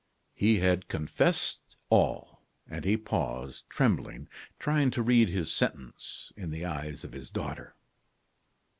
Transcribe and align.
He 0.33 0.57
had 0.61 0.87
confessed 0.87 1.59
all; 1.91 2.41
and 2.67 2.85
he 2.85 2.97
paused, 2.97 3.69
trembling, 3.69 4.29
trying 4.57 4.89
to 4.89 5.03
read 5.03 5.29
his 5.29 5.53
sentence 5.53 6.33
in 6.35 6.49
the 6.49 6.65
eyes 6.65 7.03
of 7.03 7.11
his 7.11 7.29
daughter. 7.29 7.75